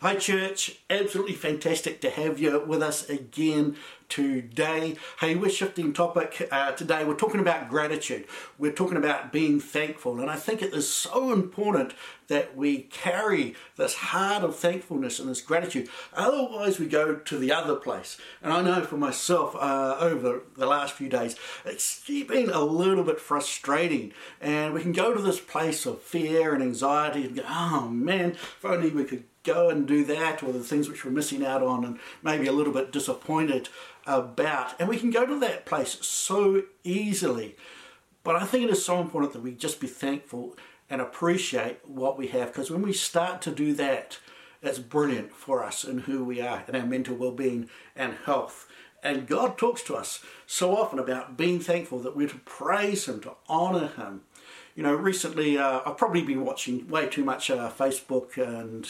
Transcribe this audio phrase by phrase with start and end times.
[0.00, 0.78] Hi, church.
[0.88, 3.74] Absolutely fantastic to have you with us again
[4.08, 4.94] today.
[5.18, 7.04] Hey, we're shifting topic uh, today.
[7.04, 8.26] We're talking about gratitude.
[8.58, 10.20] We're talking about being thankful.
[10.20, 11.94] And I think it is so important
[12.28, 15.88] that we carry this heart of thankfulness and this gratitude.
[16.14, 18.18] Otherwise, we go to the other place.
[18.40, 21.34] And I know for myself, uh, over the last few days,
[21.64, 24.12] it's been a little bit frustrating.
[24.40, 28.30] And we can go to this place of fear and anxiety and go, oh man,
[28.30, 31.62] if only we could go and do that, or the things which we're missing out
[31.62, 33.68] on, and maybe a little bit disappointed
[34.06, 34.74] about.
[34.78, 37.56] And we can go to that place so easily.
[38.24, 40.56] But I think it is so important that we just be thankful
[40.90, 44.18] and appreciate what we have, because when we start to do that,
[44.62, 48.66] it's brilliant for us and who we are and our mental well-being and health.
[49.02, 53.20] And God talks to us so often about being thankful that we're to praise Him,
[53.20, 54.22] to honor Him,
[54.78, 58.84] you know, recently uh, I've probably been watching way too much uh, Facebook and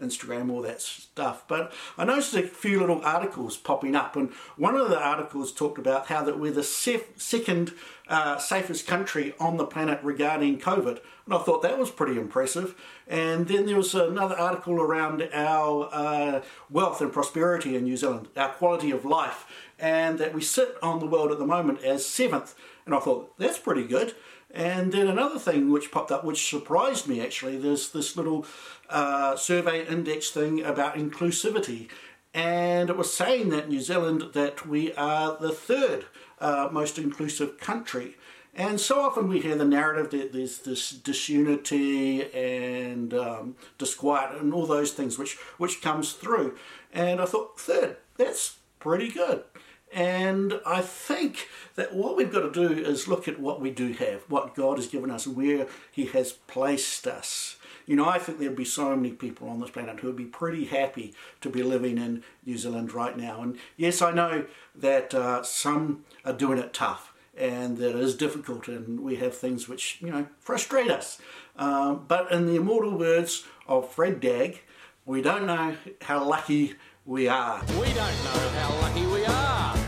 [0.00, 1.48] Instagram, all that stuff.
[1.48, 5.78] But I noticed a few little articles popping up, and one of the articles talked
[5.78, 7.74] about how that we're the sef- second
[8.06, 12.80] uh, safest country on the planet regarding COVID, and I thought that was pretty impressive.
[13.08, 18.28] And then there was another article around our uh, wealth and prosperity in New Zealand,
[18.36, 19.44] our quality of life,
[19.76, 22.54] and that we sit on the world at the moment as seventh.
[22.86, 24.14] And I thought that's pretty good.
[24.52, 28.44] And then another thing which popped up, which surprised me actually, there's this little
[28.90, 31.88] uh, survey index thing about inclusivity.
[32.34, 36.06] And it was saying that New Zealand, that we are the third
[36.38, 38.16] uh, most inclusive country.
[38.54, 44.52] And so often we hear the narrative that there's this disunity and um, disquiet and
[44.52, 46.56] all those things which, which comes through.
[46.92, 49.44] And I thought, third, that's pretty good.
[49.92, 53.92] And I think that what we've got to do is look at what we do
[53.92, 57.56] have, what God has given us, where He has placed us.
[57.86, 60.24] You know, I think there'd be so many people on this planet who would be
[60.24, 63.42] pretty happy to be living in New Zealand right now.
[63.42, 68.14] And yes, I know that uh, some are doing it tough and that it is
[68.14, 71.18] difficult, and we have things which, you know, frustrate us.
[71.56, 74.60] Um, but in the immortal words of Fred Dagg,
[75.06, 77.62] we don't know how lucky we are.
[77.80, 79.81] We don't know how lucky we are.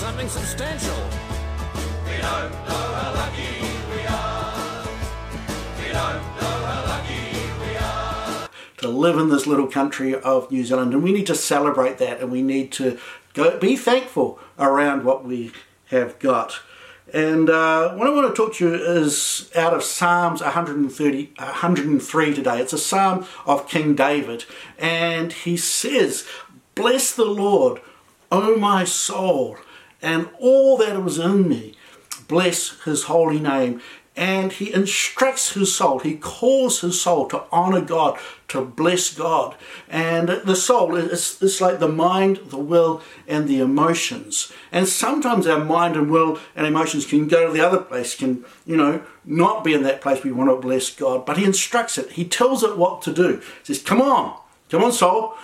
[0.00, 0.96] Something substantial.
[2.06, 3.60] We don't know how lucky
[3.92, 4.86] we are.
[5.76, 8.48] We don't know how lucky we are.
[8.78, 12.18] To live in this little country of New Zealand, and we need to celebrate that,
[12.22, 12.98] and we need to
[13.34, 15.52] go be thankful around what we
[15.88, 16.60] have got.
[17.12, 22.34] And uh, what I want to talk to you is out of Psalms 130, 103
[22.34, 22.60] today.
[22.62, 24.46] It's a psalm of King David.
[24.78, 26.26] And he says,
[26.74, 27.82] Bless the Lord,
[28.32, 29.58] O my soul,
[30.02, 31.74] and all that was in me.
[32.28, 33.80] Bless his holy name
[34.20, 36.00] and he instructs his soul.
[36.00, 38.18] He calls his soul to honor God,
[38.48, 39.54] to bless God.
[39.88, 44.52] And the soul is it's like the mind, the will, and the emotions.
[44.72, 48.44] And sometimes our mind and will and emotions can go to the other place, can,
[48.66, 51.24] you know, not be in that place we want to bless God.
[51.24, 53.40] But he instructs it, he tells it what to do.
[53.64, 54.38] He says, Come on,
[54.68, 55.34] come on, soul.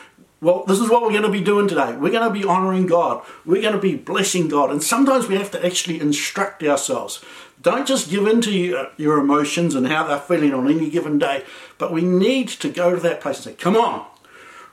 [0.41, 1.97] Well, this is what we're going to be doing today.
[1.97, 3.25] We're going to be honoring God.
[3.47, 4.71] We're going to be blessing God.
[4.71, 7.25] And sometimes we have to actually instruct ourselves.
[7.63, 8.53] Don't just give in to
[8.97, 11.45] your, emotions and how they're feeling on any given day,
[11.79, 14.07] but we need to go to that place and say, Come on,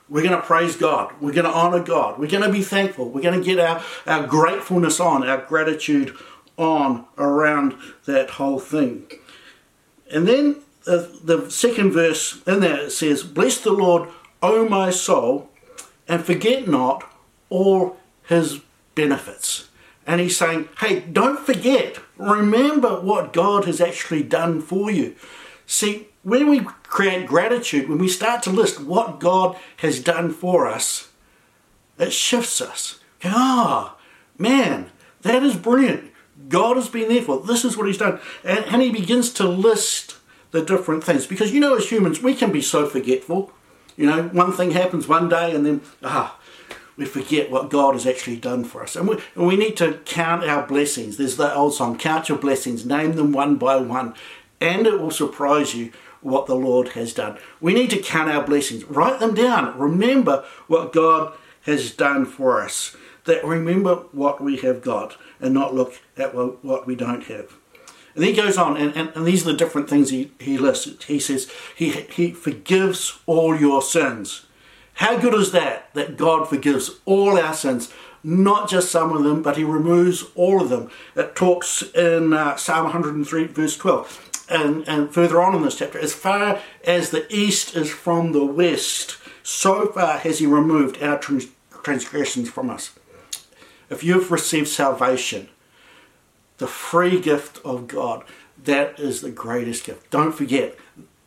[0.10, 1.14] we're going to praise God.
[1.22, 2.20] We're going to honor God.
[2.20, 3.10] We're going to be thankful.
[3.10, 6.16] We're going to get our, our gratefulness on, our gratitude
[6.58, 7.76] on around
[8.06, 9.06] that whole thing.
[10.12, 14.10] And then the, the second verse in there it says, Bless the Lord,
[14.42, 15.50] O my soul,
[16.08, 17.04] and forget not
[17.50, 17.98] all
[18.28, 18.62] his
[18.96, 19.70] benefits.
[20.06, 25.16] And he's saying, hey, don't forget, remember what God has actually done for you.
[25.66, 30.68] See, when we create gratitude, when we start to list what God has done for
[30.68, 31.10] us,
[31.98, 33.00] it shifts us.
[33.24, 34.02] Ah, oh,
[34.38, 34.92] man,
[35.22, 36.12] that is brilliant.
[36.50, 38.20] God has been there for this is what he's done.
[38.44, 40.18] And, and he begins to list
[40.52, 41.26] the different things.
[41.26, 43.52] Because you know, as humans, we can be so forgetful.
[43.96, 46.40] You know, one thing happens one day and then, ah,
[46.98, 48.96] we forget what God has actually done for us.
[48.96, 51.18] And we, and we need to count our blessings.
[51.18, 54.14] There's the old song, Count Your Blessings, name them one by one,
[54.62, 55.92] and it will surprise you
[56.22, 57.38] what the Lord has done.
[57.60, 62.62] We need to count our blessings, write them down, remember what God has done for
[62.62, 62.96] us.
[63.26, 67.58] That remember what we have got and not look at what we don't have.
[68.16, 71.06] And he goes on, and, and, and, these are the different things he, he lists.
[71.06, 74.46] He says, he, he forgives all your sins.
[74.96, 75.92] How good is that?
[75.96, 77.92] That God forgives all our sins,
[78.24, 80.92] not just some of them, but He removes all of them.
[81.16, 84.30] It talks in uh, Psalm 103, verse 12.
[84.50, 88.46] and, and further on in this chapter, as far as the east is from the
[88.46, 91.48] west, so far has he removed our trans-
[91.84, 92.92] transgressions from us.
[93.90, 95.50] If you've received salvation,
[96.58, 98.24] the free gift of God,
[98.64, 100.10] that is the greatest gift.
[100.12, 100.78] Don't forget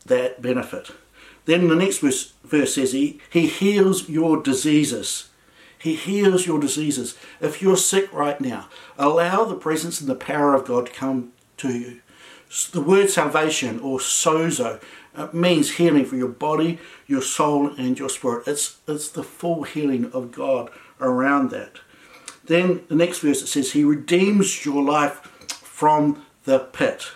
[0.05, 0.91] that benefit.
[1.45, 5.29] Then the next verse, verse says, he, he heals your diseases.
[5.79, 7.15] He heals your diseases.
[7.39, 11.31] If you're sick right now, allow the presence and the power of God to come
[11.57, 12.01] to you.
[12.71, 14.81] The word salvation or sozo
[15.17, 18.47] it means healing for your body, your soul, and your spirit.
[18.47, 20.69] It's, it's the full healing of God
[21.01, 21.79] around that.
[22.47, 25.21] Then the next verse it says, He redeems your life
[25.63, 27.11] from the pit.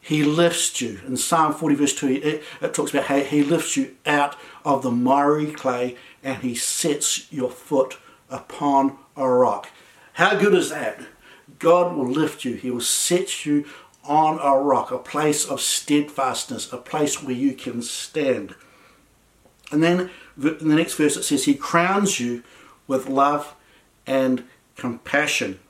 [0.00, 1.00] He lifts you.
[1.06, 4.82] In Psalm 40, verse 2, it, it talks about how He lifts you out of
[4.82, 7.98] the miry clay and He sets your foot
[8.30, 9.68] upon a rock.
[10.14, 11.00] How good is that?
[11.58, 13.66] God will lift you, He will set you
[14.04, 18.54] on a rock, a place of steadfastness, a place where you can stand.
[19.70, 22.42] And then in the next verse it says, He crowns you
[22.86, 23.54] with love
[24.06, 24.44] and
[24.76, 25.60] compassion.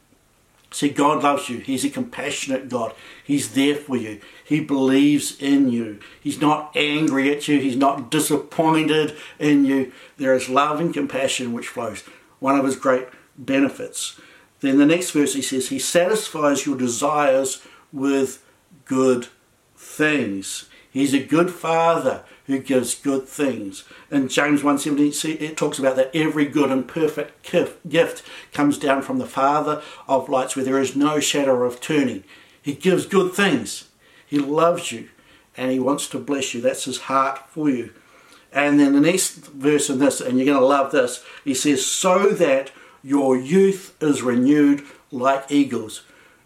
[0.72, 1.58] See, God loves you.
[1.58, 2.94] He's a compassionate God.
[3.24, 4.20] He's there for you.
[4.44, 5.98] He believes in you.
[6.20, 7.58] He's not angry at you.
[7.58, 9.92] He's not disappointed in you.
[10.16, 12.04] There is love and compassion which flows.
[12.38, 14.20] One of his great benefits.
[14.60, 17.62] Then the next verse he says, He satisfies your desires
[17.92, 18.44] with
[18.84, 19.26] good
[19.76, 20.69] things.
[20.90, 23.84] He's a good father who gives good things.
[24.10, 27.50] In James 1.17 it talks about that every good and perfect
[27.88, 28.22] gift
[28.52, 32.24] comes down from the Father of lights where there is no shadow of turning.
[32.60, 33.88] He gives good things.
[34.26, 35.08] He loves you
[35.56, 36.60] and he wants to bless you.
[36.60, 37.92] That's his heart for you.
[38.52, 41.86] And then the next verse in this, and you're going to love this, he says,
[41.86, 42.72] so that
[43.02, 44.82] your youth is renewed
[45.12, 46.02] like eagles.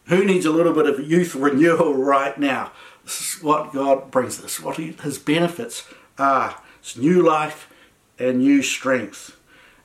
[0.06, 2.72] Who needs a little bit of youth renewal right now?
[3.04, 5.86] This is what God brings us, what he, His benefits
[6.18, 6.56] are.
[6.80, 7.70] It's new life
[8.18, 9.38] and new strength.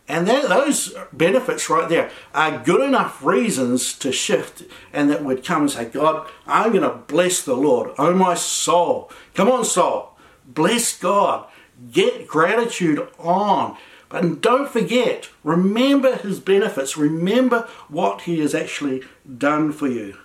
[0.07, 5.45] And that, those benefits right there are good enough reasons to shift and that would
[5.45, 7.92] come and say, God, I'm going to bless the Lord.
[8.00, 9.12] Oh, my soul.
[9.36, 10.18] Come on, soul.
[10.48, 11.48] Bless God.
[11.92, 13.77] Get gratitude on.
[14.10, 16.98] But don't forget, remember his benefits.
[16.98, 19.04] Remember what he has actually
[19.38, 20.18] done for you.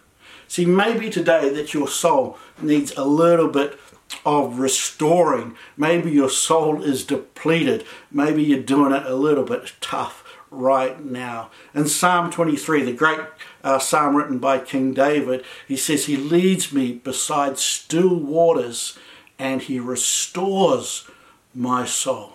[0.49, 3.79] See, maybe today that your soul needs a little bit
[4.25, 5.57] of restoring.
[5.77, 7.85] Maybe your soul is depleted.
[8.11, 11.51] Maybe you're doing it a little bit tough right now.
[11.75, 13.21] In Psalm 23, the great
[13.63, 18.99] uh, psalm written by King David, he says, He leads me beside still waters
[19.39, 21.09] and He restores
[21.55, 22.33] my soul.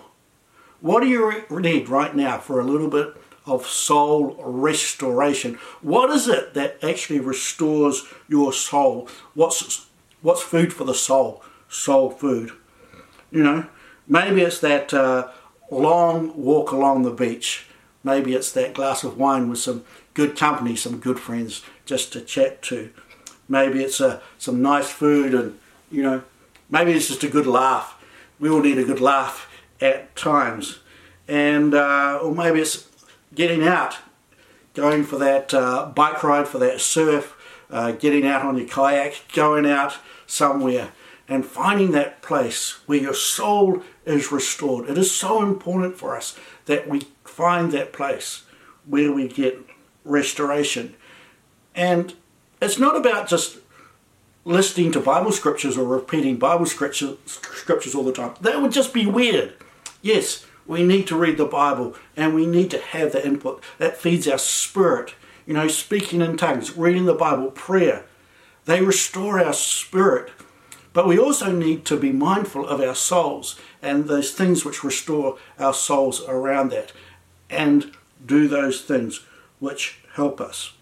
[0.80, 3.14] What do you need right now for a little bit
[3.50, 5.58] of soul restoration?
[5.82, 9.08] What is it that actually restores your soul?
[9.34, 9.86] What's
[10.22, 11.42] what's food for the soul?
[11.68, 12.52] Soul food.
[13.30, 13.66] You know,
[14.06, 15.28] maybe it's that uh,
[15.70, 17.66] long walk along the beach.
[18.02, 22.20] Maybe it's that glass of wine with some good company, some good friends just to
[22.20, 22.90] chat to.
[23.48, 25.58] Maybe it's uh, some nice food and,
[25.90, 26.22] you know,
[26.70, 28.02] maybe it's just a good laugh.
[28.38, 29.48] We all need a good laugh
[29.80, 30.78] at times.
[31.28, 32.89] And, uh, or maybe it's
[33.34, 33.98] getting out,
[34.74, 37.36] going for that uh, bike ride, for that surf,
[37.70, 40.90] uh, getting out on your kayak, going out somewhere
[41.28, 44.90] and finding that place where your soul is restored.
[44.90, 48.42] It is so important for us that we find that place
[48.84, 49.58] where we get
[50.04, 50.96] restoration.
[51.74, 52.14] And
[52.60, 53.58] it's not about just
[54.44, 58.34] listening to Bible scriptures or repeating Bible scriptures, scriptures all the time.
[58.40, 59.54] That would just be weird.
[60.02, 63.62] Yes, we need to read the Bible and we need to have that input.
[63.78, 65.14] That feeds our spirit.
[65.46, 68.04] You know, speaking in tongues, reading the Bible, prayer.
[68.66, 70.30] They restore our spirit.
[70.92, 75.38] But we also need to be mindful of our souls and those things which restore
[75.58, 76.92] our souls around that
[77.48, 77.92] and
[78.24, 79.24] do those things
[79.58, 80.72] which help us.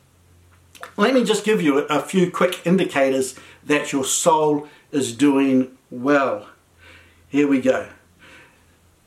[0.97, 6.49] Let me just give you a few quick indicators that your soul is doing well.
[7.28, 7.88] Here we go.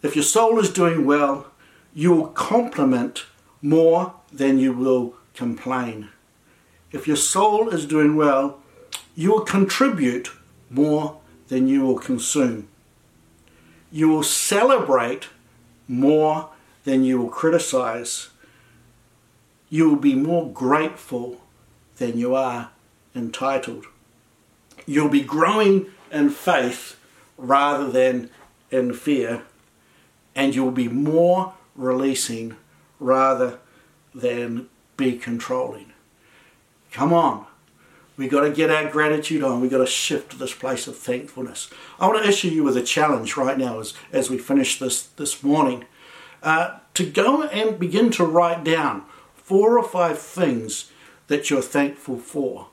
[0.01, 1.51] If your soul is doing well,
[1.93, 3.25] you will compliment
[3.61, 6.09] more than you will complain.
[6.91, 8.59] If your soul is doing well,
[9.15, 10.31] you will contribute
[10.69, 12.67] more than you will consume.
[13.91, 15.27] You will celebrate
[15.87, 16.49] more
[16.83, 18.29] than you will criticize.
[19.69, 21.41] You will be more grateful
[21.97, 22.71] than you are
[23.13, 23.85] entitled.
[24.85, 26.97] You'll be growing in faith
[27.37, 28.29] rather than
[28.71, 29.43] in fear,
[30.35, 32.55] and you'll be more releasing
[32.99, 33.59] rather
[34.13, 35.91] than be controlling.
[36.91, 37.45] Come on,
[38.17, 39.61] We got to get our gratitude on.
[39.61, 41.69] We got to shift to this place of thankfulness.
[41.99, 45.03] I want to issue you with a challenge right now as, as we finish this
[45.03, 45.85] this morning
[46.43, 50.91] uh, to go and begin to write down four or five things
[51.27, 52.67] that you're thankful for.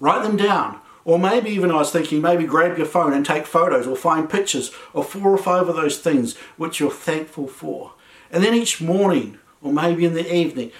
[0.00, 0.80] Write them down.
[1.08, 4.28] Or maybe even I was thinking, maybe grab your phone and take photos or find
[4.28, 7.94] pictures of four or five of those things which you're thankful for.
[8.30, 10.70] And then each morning, or maybe in the evening,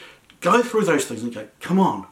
[0.42, 2.06] go through those things and go, come on,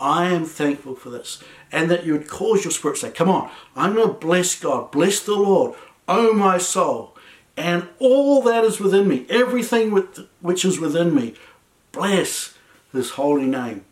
[0.00, 1.44] I am thankful for this.
[1.70, 4.58] And that you would cause your spirit to say, come on, I'm going to bless
[4.58, 5.76] God, bless the Lord,
[6.08, 7.16] oh my soul.
[7.56, 9.92] And all that is within me, everything
[10.40, 11.34] which is within me,
[11.92, 12.58] bless
[12.92, 13.84] his holy name.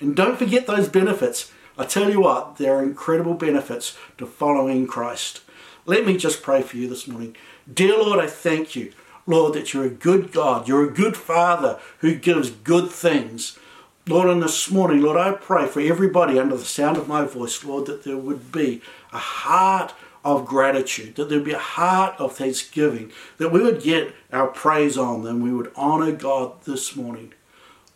[0.00, 1.50] And don't forget those benefits.
[1.78, 5.40] I tell you what, there are incredible benefits to following Christ.
[5.86, 7.34] Let me just pray for you this morning.
[7.72, 8.92] Dear Lord, I thank you,
[9.26, 10.68] Lord, that you're a good God.
[10.68, 13.58] You're a good Father who gives good things.
[14.06, 17.64] Lord, and this morning, Lord, I pray for everybody under the sound of my voice,
[17.64, 22.16] Lord, that there would be a heart of gratitude, that there would be a heart
[22.18, 26.94] of thanksgiving, that we would get our praise on them, we would honor God this
[26.96, 27.32] morning.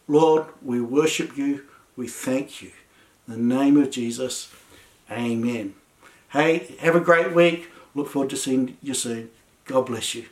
[0.08, 1.64] Lord, we worship you,
[1.96, 2.70] we thank you.
[3.28, 4.52] In the name of Jesus,
[5.10, 5.74] amen.
[6.28, 7.70] Hey, have a great week.
[7.94, 9.30] Look forward to seeing you soon.
[9.64, 10.26] God bless you.